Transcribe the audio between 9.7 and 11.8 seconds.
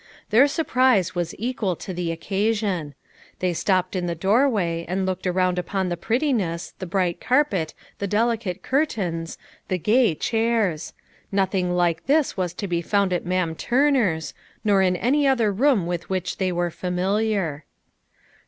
gay chairs! nothing